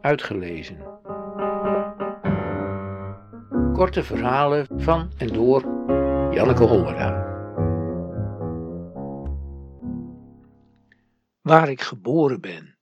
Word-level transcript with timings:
uitgelezen. 0.00 0.78
Korte 3.72 4.02
verhalen 4.02 4.66
van 4.76 5.12
en 5.16 5.28
door 5.28 5.62
Janneke 6.34 6.64
Hollera. 6.64 7.28
Waar 11.40 11.68
ik 11.68 11.80
geboren 11.80 12.40
ben. 12.40 12.78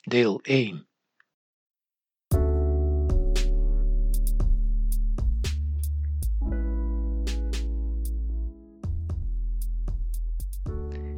Deel 0.00 0.40
1. 0.42 0.88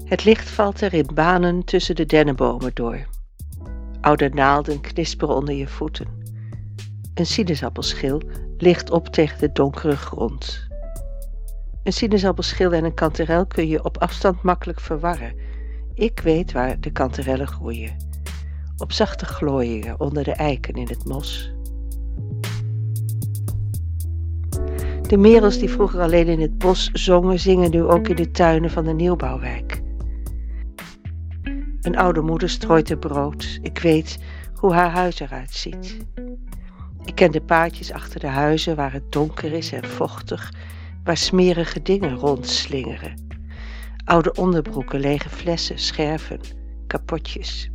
Het 0.04 0.24
licht 0.24 0.50
valt 0.50 0.80
er 0.80 0.94
in 0.94 1.08
banen 1.14 1.64
tussen 1.64 1.94
de 1.94 2.06
dennenbomen 2.06 2.70
door. 2.74 3.06
Oude 4.02 4.28
naalden 4.28 4.80
knisperen 4.80 5.34
onder 5.34 5.54
je 5.54 5.68
voeten. 5.68 6.06
Een 7.14 7.26
sinaasappelschil 7.26 8.22
ligt 8.58 8.90
op 8.90 9.08
tegen 9.08 9.38
de 9.38 9.52
donkere 9.52 9.96
grond. 9.96 10.66
Een 11.82 11.92
sinaasappelschil 11.92 12.72
en 12.72 12.84
een 12.84 12.94
kanterel 12.94 13.46
kun 13.46 13.68
je 13.68 13.84
op 13.84 13.98
afstand 13.98 14.42
makkelijk 14.42 14.80
verwarren. 14.80 15.34
Ik 15.94 16.20
weet 16.20 16.52
waar 16.52 16.80
de 16.80 16.90
kanterellen 16.90 17.46
groeien. 17.46 17.96
Op 18.76 18.92
zachte 18.92 19.24
glooiingen 19.24 20.00
onder 20.00 20.24
de 20.24 20.32
eiken 20.32 20.74
in 20.74 20.88
het 20.88 21.04
mos. 21.04 21.52
De 25.08 25.16
merels 25.16 25.58
die 25.58 25.70
vroeger 25.70 26.00
alleen 26.00 26.26
in 26.26 26.40
het 26.40 26.58
bos 26.58 26.90
zongen, 26.92 27.38
zingen 27.38 27.70
nu 27.70 27.82
ook 27.82 28.08
in 28.08 28.16
de 28.16 28.30
tuinen 28.30 28.70
van 28.70 28.84
de 28.84 28.92
nieuwbouwwijk. 28.92 29.81
Een 31.82 31.96
oude 31.96 32.20
moeder 32.20 32.50
strooit 32.50 32.90
er 32.90 32.98
brood. 32.98 33.58
Ik 33.62 33.78
weet 33.78 34.18
hoe 34.54 34.72
haar 34.72 34.90
huis 34.90 35.20
eruit 35.20 35.52
ziet. 35.52 35.96
Ik 37.04 37.14
ken 37.14 37.30
de 37.30 37.40
paadjes 37.40 37.92
achter 37.92 38.20
de 38.20 38.26
huizen 38.26 38.76
waar 38.76 38.92
het 38.92 39.12
donker 39.12 39.52
is 39.52 39.72
en 39.72 39.88
vochtig, 39.88 40.52
waar 41.04 41.16
smerige 41.16 41.82
dingen 41.82 42.16
rondslingeren. 42.16 43.28
Oude 44.04 44.34
onderbroeken, 44.34 45.00
lege 45.00 45.28
flessen, 45.28 45.78
scherven, 45.78 46.40
kapotjes. 46.86 47.70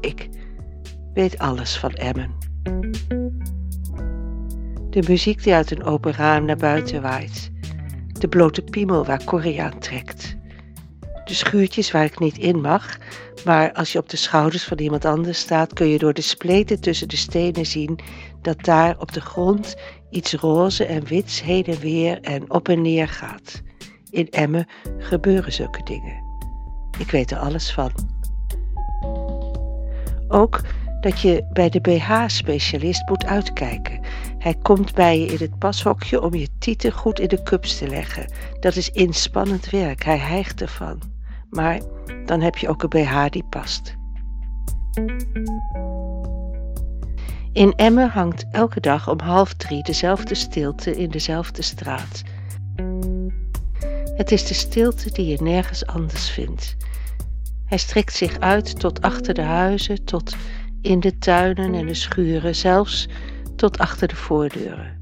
Ik 0.00 0.28
weet 1.14 1.38
alles 1.38 1.78
van 1.78 1.92
Emmen. 1.92 2.30
De 4.90 5.02
muziek 5.08 5.42
die 5.42 5.54
uit 5.54 5.70
een 5.70 5.84
open 5.84 6.12
raam 6.12 6.44
naar 6.44 6.56
buiten 6.56 7.02
waait. 7.02 7.50
De 8.18 8.28
blote 8.28 8.62
piemel 8.62 9.04
waar 9.04 9.24
Corrie 9.24 9.62
aan 9.62 9.78
trekt 9.78 10.36
de 11.26 11.34
schuurtjes 11.34 11.90
waar 11.90 12.04
ik 12.04 12.18
niet 12.18 12.38
in 12.38 12.60
mag, 12.60 12.96
maar 13.44 13.72
als 13.72 13.92
je 13.92 13.98
op 13.98 14.08
de 14.08 14.16
schouders 14.16 14.64
van 14.64 14.78
iemand 14.78 15.04
anders 15.04 15.38
staat, 15.38 15.72
kun 15.72 15.88
je 15.88 15.98
door 15.98 16.12
de 16.12 16.20
spleten 16.20 16.80
tussen 16.80 17.08
de 17.08 17.16
stenen 17.16 17.66
zien 17.66 17.98
dat 18.42 18.64
daar 18.64 18.98
op 18.98 19.12
de 19.12 19.20
grond 19.20 19.76
iets 20.10 20.34
roze 20.34 20.84
en 20.84 21.04
wits 21.04 21.42
heen 21.42 21.64
en 21.64 21.78
weer 21.78 22.20
en 22.20 22.50
op 22.50 22.68
en 22.68 22.82
neer 22.82 23.08
gaat. 23.08 23.62
In 24.10 24.30
Emmen 24.30 24.66
gebeuren 24.98 25.52
zulke 25.52 25.82
dingen. 25.82 26.24
Ik 26.98 27.10
weet 27.10 27.30
er 27.30 27.38
alles 27.38 27.72
van. 27.72 27.92
Ook 30.28 30.60
dat 31.00 31.20
je 31.20 31.46
bij 31.52 31.68
de 31.68 31.80
BH-specialist 31.80 33.08
moet 33.08 33.24
uitkijken. 33.24 34.00
Hij 34.38 34.54
komt 34.62 34.94
bij 34.94 35.20
je 35.20 35.26
in 35.26 35.38
het 35.38 35.58
pashokje 35.58 36.22
om 36.22 36.34
je 36.34 36.48
tieten 36.58 36.92
goed 36.92 37.20
in 37.20 37.28
de 37.28 37.42
cups 37.42 37.78
te 37.78 37.88
leggen. 37.88 38.32
Dat 38.60 38.76
is 38.76 38.90
inspannend 38.90 39.70
werk, 39.70 40.04
hij 40.04 40.18
hijgt 40.18 40.60
ervan 40.60 41.14
maar 41.50 41.80
dan 42.24 42.40
heb 42.40 42.56
je 42.56 42.68
ook 42.68 42.82
een 42.82 42.88
BH 42.88 43.24
die 43.30 43.44
past. 43.50 43.96
In 47.52 47.72
Emmen 47.76 48.08
hangt 48.08 48.44
elke 48.50 48.80
dag 48.80 49.08
om 49.08 49.20
half 49.20 49.54
drie 49.54 49.82
dezelfde 49.82 50.34
stilte 50.34 50.96
in 50.96 51.10
dezelfde 51.10 51.62
straat. 51.62 52.22
Het 54.16 54.32
is 54.32 54.46
de 54.46 54.54
stilte 54.54 55.12
die 55.12 55.26
je 55.26 55.42
nergens 55.42 55.86
anders 55.86 56.30
vindt. 56.30 56.76
Hij 57.64 57.78
strekt 57.78 58.12
zich 58.12 58.38
uit 58.38 58.80
tot 58.80 59.02
achter 59.02 59.34
de 59.34 59.42
huizen, 59.42 60.04
tot 60.04 60.36
in 60.80 61.00
de 61.00 61.18
tuinen 61.18 61.74
en 61.74 61.86
de 61.86 61.94
schuren, 61.94 62.54
zelfs 62.54 63.08
tot 63.56 63.78
achter 63.78 64.08
de 64.08 64.16
voordeuren. 64.16 64.96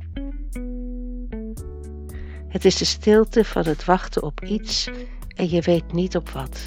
Het 2.48 2.64
is 2.64 2.76
de 2.76 2.84
stilte 2.84 3.44
van 3.44 3.66
het 3.66 3.84
wachten 3.84 4.22
op 4.22 4.44
iets 4.44 4.90
en 5.34 5.50
je 5.50 5.60
weet 5.60 5.92
niet 5.92 6.16
op 6.16 6.28
wat. 6.28 6.60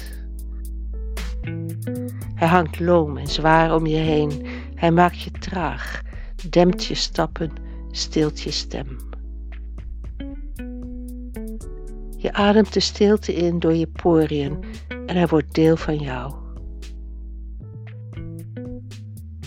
Hij 2.34 2.48
hangt 2.48 2.80
loom 2.80 3.16
en 3.16 3.26
zwaar 3.26 3.74
om 3.74 3.86
je 3.86 3.96
heen. 3.96 4.46
Hij 4.74 4.90
maakt 4.90 5.20
je 5.20 5.30
traag, 5.30 6.02
dempt 6.50 6.84
je 6.84 6.94
stappen, 6.94 7.52
stilt 7.90 8.40
je 8.40 8.50
stem. 8.50 8.96
Je 12.16 12.32
ademt 12.32 12.72
de 12.72 12.80
stilte 12.80 13.34
in 13.34 13.58
door 13.58 13.74
je 13.74 13.86
poriën 13.86 14.64
en 15.06 15.16
hij 15.16 15.26
wordt 15.26 15.54
deel 15.54 15.76
van 15.76 15.98
jou. 15.98 16.34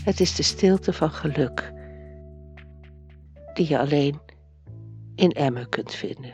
Het 0.03 0.19
is 0.19 0.35
de 0.35 0.43
stilte 0.43 0.93
van 0.93 1.11
geluk, 1.11 1.73
die 3.53 3.67
je 3.67 3.79
alleen 3.79 4.19
in 5.15 5.31
Emmen 5.31 5.69
kunt 5.69 5.93
vinden. 5.93 6.33